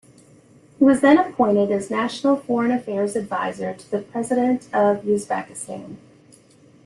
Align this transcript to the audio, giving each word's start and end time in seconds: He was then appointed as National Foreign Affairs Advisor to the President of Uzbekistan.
He 0.79 0.83
was 0.83 1.01
then 1.01 1.19
appointed 1.19 1.69
as 1.71 1.91
National 1.91 2.35
Foreign 2.35 2.71
Affairs 2.71 3.15
Advisor 3.15 3.71
to 3.75 3.91
the 3.91 3.99
President 3.99 4.63
of 4.73 5.03
Uzbekistan. 5.03 5.97